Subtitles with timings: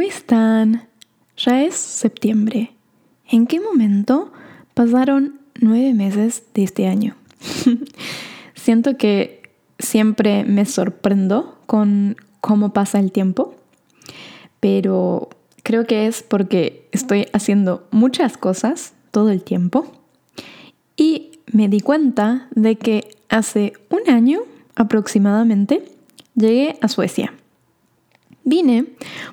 [0.00, 0.88] ¿cómo están?
[1.36, 2.72] Ya es septiembre.
[3.28, 4.32] ¿En qué momento
[4.72, 7.16] pasaron nueve meses de este año?
[8.54, 9.42] Siento que
[9.78, 13.56] siempre me sorprendo con cómo pasa el tiempo,
[14.58, 15.28] pero
[15.64, 19.92] creo que es porque estoy haciendo muchas cosas todo el tiempo
[20.96, 24.40] y me di cuenta de que hace un año
[24.76, 25.84] aproximadamente
[26.36, 27.34] llegué a Suecia.
[28.44, 28.86] Vine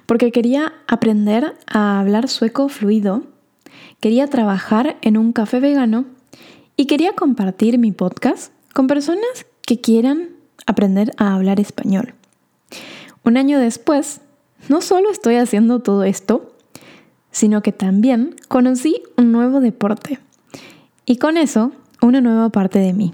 [0.06, 3.24] porque quería aprender a hablar sueco fluido,
[4.00, 6.06] quería trabajar en un café vegano
[6.76, 10.30] y quería compartir mi podcast con personas que quieran
[10.66, 12.14] aprender a hablar español.
[13.23, 14.22] Un año después,
[14.70, 16.54] no solo estoy haciendo todo esto,
[17.32, 20.20] sino que también conocí un nuevo deporte
[21.06, 23.14] y con eso una nueva parte de mí.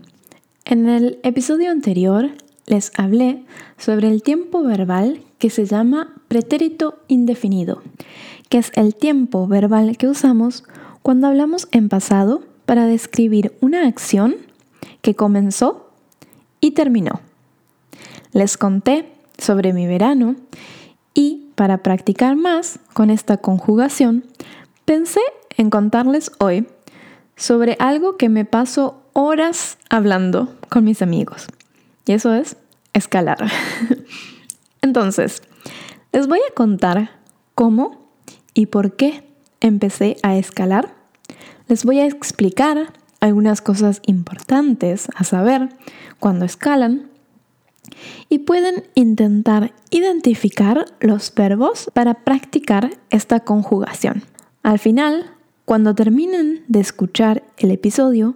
[0.65, 2.31] En el episodio anterior
[2.65, 3.43] les hablé
[3.77, 7.83] sobre el tiempo verbal que se llama pretérito indefinido,
[8.49, 10.63] que es el tiempo verbal que usamos
[11.03, 14.37] cuando hablamos en pasado para describir una acción
[15.03, 15.91] que comenzó
[16.59, 17.21] y terminó.
[18.31, 20.35] Les conté sobre mi verano
[21.13, 24.25] y para practicar más con esta conjugación,
[24.85, 25.21] pensé
[25.55, 26.65] en contarles hoy
[27.35, 31.45] sobre algo que me paso horas hablando con mis amigos.
[32.07, 32.57] Y eso es
[32.91, 33.37] escalar.
[34.81, 35.43] Entonces,
[36.13, 37.09] les voy a contar
[37.55, 38.07] cómo
[38.53, 39.27] y por qué
[39.61, 40.93] empecé a escalar.
[41.67, 45.69] Les voy a explicar algunas cosas importantes a saber
[46.19, 47.09] cuando escalan
[48.29, 54.23] y pueden intentar identificar los verbos para practicar esta conjugación.
[54.61, 55.31] Al final,
[55.65, 58.35] cuando terminen de escuchar el episodio,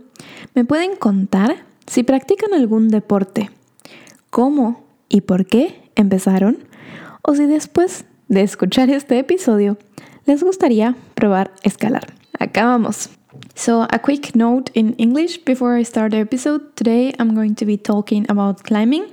[0.55, 3.51] me pueden contar si practican algún deporte,
[4.31, 6.57] cómo y por qué empezaron,
[7.27, 9.77] o si después de escuchar este episodio
[10.25, 12.13] les gustaría probar escalar.
[12.39, 13.09] Acá vamos.
[13.53, 16.61] So, a quick note in English before I start the episode.
[16.75, 19.05] Today I'm going to be talking about climbing.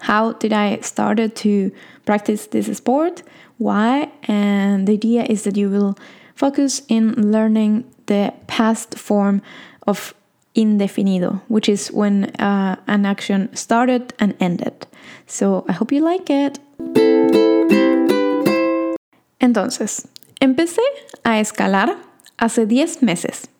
[0.00, 1.70] How did I started to
[2.04, 3.22] practice this sport?
[3.58, 4.10] Why?
[4.28, 5.96] And the idea is that you will
[6.34, 9.40] focus in learning the past form
[9.86, 10.14] of
[10.54, 14.86] indefinido, which is when uh, an action started and ended.
[15.26, 16.58] So I hope you like it.
[19.42, 20.06] Entonces,
[20.38, 20.82] empecé
[21.24, 21.96] a escalar
[22.36, 23.50] hace 10 meses.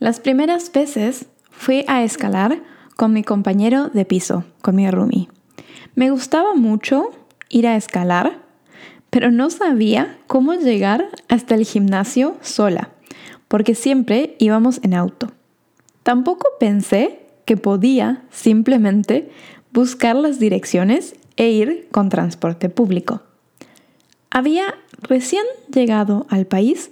[0.00, 2.60] Las primeras veces fui a escalar
[2.96, 5.28] con mi compañero de piso, con mi roomie.
[5.94, 7.10] Me gustaba mucho
[7.48, 8.42] ir a escalar,
[9.08, 12.90] pero no sabía cómo llegar hasta el gimnasio sola,
[13.46, 15.30] porque siempre íbamos en auto.
[16.02, 19.30] Tampoco pensé que podía simplemente
[19.72, 23.22] buscar las direcciones e ir con transporte público.
[24.30, 26.90] Había recién llegado al país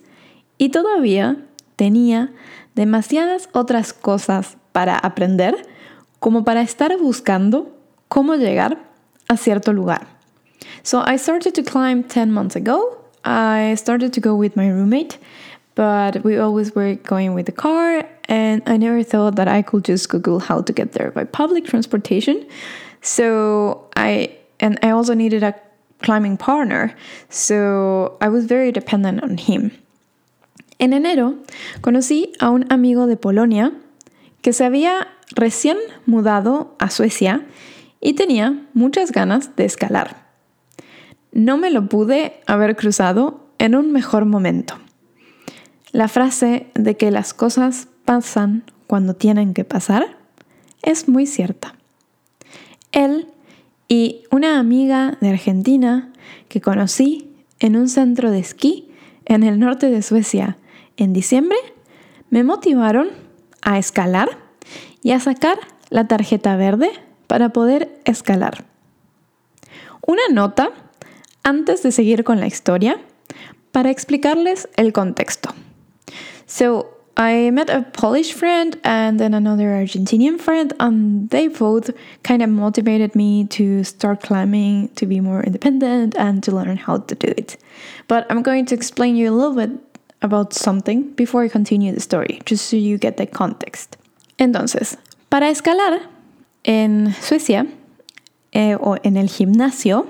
[0.58, 1.38] y todavía
[1.76, 2.32] tenía
[2.74, 5.66] demasiadas otras cosas para aprender
[6.18, 7.76] como para estar buscando
[8.08, 8.78] cómo llegar
[9.28, 10.06] a cierto lugar.
[10.82, 13.04] So I started to climb 10 months ago.
[13.24, 15.18] I started to go with my roommate
[15.74, 19.84] but we always were going with the car and i never thought that i could
[19.84, 22.46] just google how to get there by public transportation
[23.02, 25.54] so i and i also needed a
[26.04, 26.94] climbing partner
[27.28, 29.70] so i was very dependent on him.
[30.78, 31.36] En enero
[31.80, 33.72] conocí a un amigo de polonia
[34.42, 37.46] que se había recién mudado a suecia
[38.00, 40.26] y tenía muchas ganas de escalar.
[41.32, 44.78] No me lo pude haber cruzado en un mejor momento.
[45.92, 50.18] La frase de que las cosas pasan cuando tienen que pasar
[50.82, 51.74] es muy cierta.
[52.92, 53.28] Él
[53.88, 56.12] y una amiga de Argentina
[56.48, 58.90] que conocí en un centro de esquí
[59.26, 60.58] en el norte de Suecia
[60.96, 61.58] en diciembre
[62.30, 63.08] me motivaron
[63.62, 64.38] a escalar
[65.02, 65.58] y a sacar
[65.90, 66.90] la tarjeta verde
[67.26, 68.64] para poder escalar.
[70.06, 70.70] Una nota
[71.42, 72.98] antes de seguir con la historia
[73.72, 75.50] para explicarles el contexto.
[76.46, 81.90] So I met a Polish friend and then another Argentinian friend, and they both
[82.24, 86.98] kind of motivated me to start climbing, to be more independent, and to learn how
[86.98, 87.56] to do it.
[88.08, 89.70] But I'm going to explain you a little bit
[90.22, 93.96] about something before I continue the story, just so you get the context.
[94.38, 94.96] Entonces,
[95.28, 96.00] para escalar
[96.64, 97.66] en Suecia
[98.52, 100.08] eh, o en el gimnasio,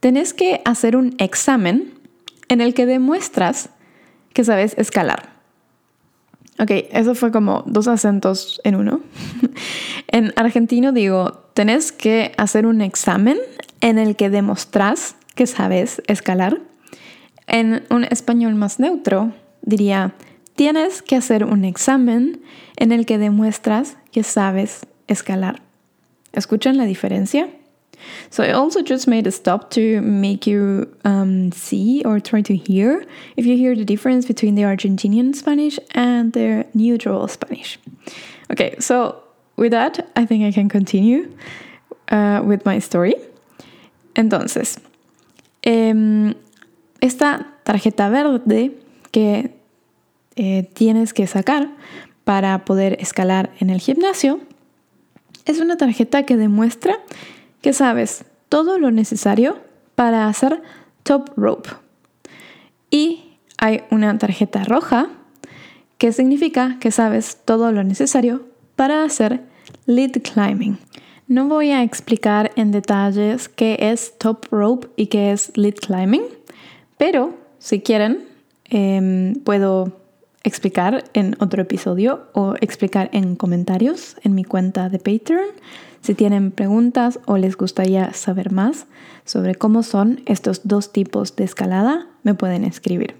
[0.00, 1.92] tenés que hacer un examen
[2.48, 3.68] en el que demuestras
[4.32, 5.39] que sabes escalar.
[6.60, 9.00] Ok, eso fue como dos acentos en uno.
[10.08, 13.38] en argentino digo, tenés que hacer un examen
[13.80, 16.60] en el que demostrás que sabes escalar.
[17.46, 20.12] En un español más neutro diría,
[20.54, 22.42] tienes que hacer un examen
[22.76, 25.62] en el que demuestras que sabes escalar.
[26.32, 27.48] ¿Escuchan la diferencia?
[28.30, 32.56] So I also just made a stop to make you um, see or try to
[32.56, 33.04] hear
[33.36, 37.78] if you hear the difference between the Argentinian Spanish and the neutral Spanish.
[38.50, 39.22] Okay, so
[39.56, 41.30] with that, I think I can continue
[42.10, 43.14] uh, with my story.
[44.14, 44.78] Entonces,
[47.00, 48.72] esta tarjeta verde
[49.10, 49.50] que
[50.36, 51.68] eh, tienes que sacar
[52.24, 54.40] para poder escalar en el gimnasio
[55.44, 56.98] es una tarjeta que demuestra
[57.60, 59.58] que sabes todo lo necesario
[59.94, 60.62] para hacer
[61.02, 61.70] top rope.
[62.90, 65.08] Y hay una tarjeta roja
[65.98, 68.42] que significa que sabes todo lo necesario
[68.76, 69.42] para hacer
[69.86, 70.78] lead climbing.
[71.28, 76.22] No voy a explicar en detalles qué es top rope y qué es lead climbing,
[76.96, 78.24] pero si quieren,
[78.64, 79.92] em, puedo
[80.42, 85.50] explicar en otro episodio o explicar en comentarios en mi cuenta de Patreon.
[86.00, 88.86] Si tienen preguntas o les gustaría saber más
[89.24, 93.16] sobre cómo son estos dos tipos de escalada, me pueden escribir.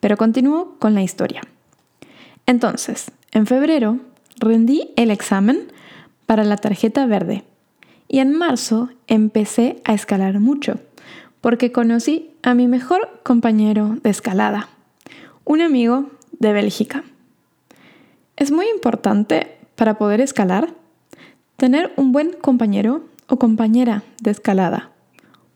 [0.00, 1.42] Pero continúo con la historia.
[2.46, 3.98] Entonces, en febrero
[4.38, 5.72] rendí el examen
[6.26, 7.44] para la tarjeta verde.
[8.08, 10.78] Y en marzo empecé a escalar mucho,
[11.40, 14.68] porque conocí a mi mejor compañero de escalada,
[15.44, 17.04] un amigo de Bélgica.
[18.36, 20.74] Es muy importante para poder escalar
[21.56, 24.90] tener un buen compañero o compañera de escalada,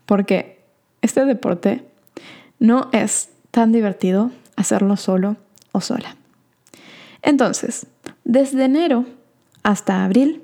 [0.05, 0.59] porque
[1.01, 1.85] este deporte
[2.59, 5.37] no es tan divertido hacerlo solo
[5.71, 6.15] o sola.
[7.21, 7.87] Entonces,
[8.23, 9.05] desde enero
[9.63, 10.41] hasta abril,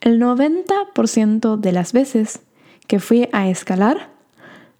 [0.00, 2.40] el 90% de las veces
[2.86, 4.10] que fui a escalar,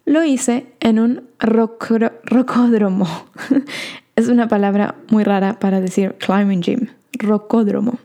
[0.05, 3.07] lo hice en un rocódromo.
[4.15, 7.97] es una palabra muy rara para decir climbing gym, rocódromo.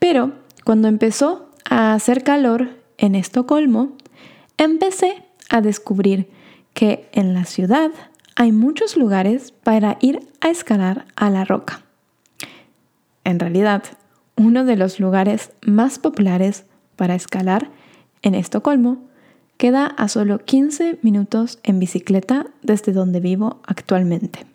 [0.00, 0.32] Pero
[0.64, 3.96] cuando empezó a hacer calor en Estocolmo,
[4.58, 6.30] empecé a descubrir
[6.74, 7.90] que en la ciudad
[8.36, 11.82] hay muchos lugares para ir a escalar a la roca.
[13.24, 13.82] En realidad,
[14.36, 16.64] uno de los lugares más populares
[16.96, 17.70] para escalar
[18.22, 18.98] en Estocolmo,
[19.56, 24.46] queda a solo 15 minutos en bicicleta desde donde vivo actualmente.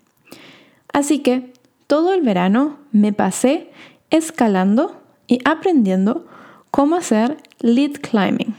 [0.91, 1.53] Así que
[1.85, 3.69] todo el verano me pasé
[4.09, 6.25] escalando y aprendiendo
[6.71, 8.55] cómo hacer lead climbing,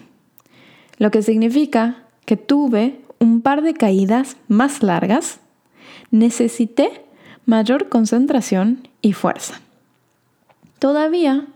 [0.99, 5.41] lo que significa que tuve un par de caídas más largas,
[6.11, 7.05] necesité
[7.47, 9.61] mayor concentración y fuerza.
[10.79, 11.47] Todavía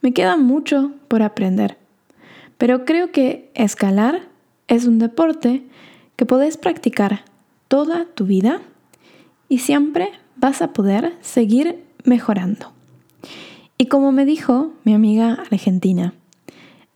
[0.00, 1.76] me queda mucho por aprender,
[2.56, 4.28] pero creo que escalar
[4.68, 5.64] es un deporte
[6.16, 7.24] que puedes practicar
[7.68, 8.60] toda tu vida
[9.48, 12.72] y siempre vas a poder seguir mejorando.
[13.80, 16.12] Y como me dijo mi amiga argentina,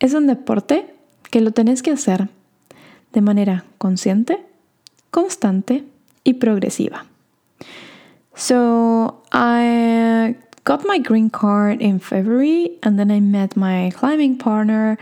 [0.01, 0.95] es un deporte
[1.31, 2.29] que lo tenés que hacer
[3.15, 4.45] de manera consciente,
[5.11, 5.85] constante
[6.25, 7.07] y progresiva.
[8.35, 14.99] So I got my green card in February and then I met my climbing partner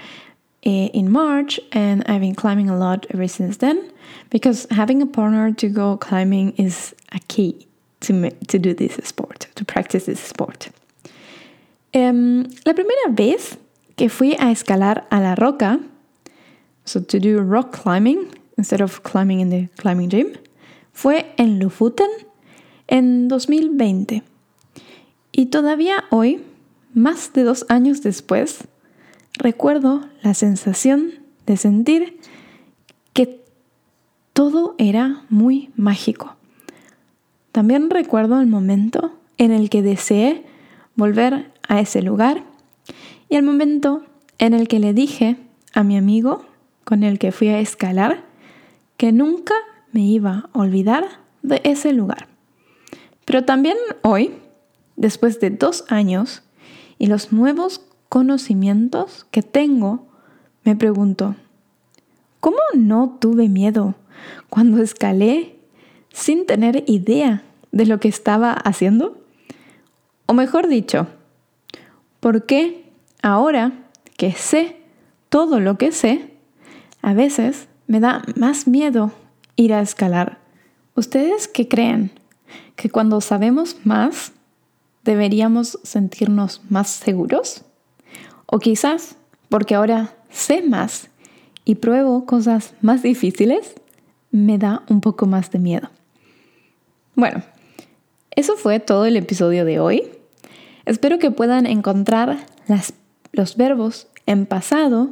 [0.63, 3.91] eh, in March and I've been climbing a lot ever since then
[4.31, 7.67] because having a partner to go climbing is a key
[8.03, 10.71] to, to do this sport, to practice this sport.
[11.95, 13.59] Um, la primera vez
[13.97, 15.79] que fui a escalar a la roca,
[16.85, 20.33] so to do rock climbing instead of climbing in the climbing gym,
[20.93, 22.09] fue en Lofoten
[22.87, 24.23] en 2020.
[25.33, 26.43] Y todavía hoy,
[26.95, 28.65] más de dos años después,
[29.35, 31.13] recuerdo la sensación
[31.47, 32.19] de sentir
[33.13, 33.45] que
[34.33, 36.37] todo era muy mágico.
[37.51, 40.45] También recuerdo el momento en el que deseé
[40.95, 42.45] volver a ese lugar
[43.29, 44.03] y el momento
[44.39, 45.37] en el que le dije
[45.73, 46.45] a mi amigo
[46.85, 48.25] con el que fui a escalar
[48.97, 49.55] que nunca
[49.93, 51.05] me iba a olvidar
[51.43, 52.29] de ese lugar.
[53.25, 54.35] Pero también hoy
[54.97, 56.43] después de dos años
[56.99, 60.07] y los nuevos conocimientos que tengo,
[60.65, 61.35] me pregunto,
[62.41, 63.95] ¿cómo no tuve miedo
[64.51, 65.57] cuando escalé
[66.13, 67.43] sin tener idea
[67.73, 69.19] de lo que estaba haciendo?
[70.27, 71.07] O mejor dicho,
[72.23, 72.85] ¿por qué
[73.21, 73.73] ahora
[74.17, 74.77] que sé
[75.29, 76.31] todo lo que sé,
[77.03, 79.11] a veces me da más miedo
[79.57, 80.39] ir a escalar?
[80.95, 82.13] ¿Ustedes qué creen?
[82.77, 84.31] ¿Que cuando sabemos más
[85.03, 87.65] deberíamos sentirnos más seguros?
[88.47, 89.17] O quizás
[89.49, 91.11] porque ahora sé más
[91.65, 93.75] y pruebo cosas más difíciles,
[94.31, 95.91] me da un poco más de miedo.
[97.17, 97.43] Bueno,
[98.31, 100.22] eso fue todo el episodio de hoy.
[100.85, 102.47] Espero que puedan encontrar
[103.33, 105.11] los verbos en pasado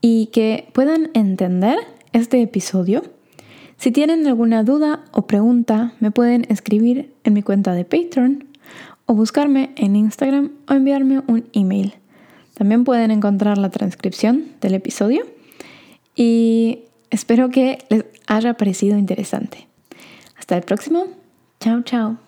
[0.00, 1.78] y que puedan entender
[2.12, 3.02] este episodio.
[3.76, 8.44] Si tienen alguna duda o pregunta, me pueden escribir en mi cuenta de Patreon
[9.06, 11.94] o buscarme en Instagram o enviarme un email.
[12.54, 15.24] También pueden encontrar la transcripción del episodio
[16.14, 16.80] y
[17.10, 19.66] espero que les haya parecido interesante.
[20.36, 21.06] Hasta el próximo.
[21.60, 22.18] Chao, chao.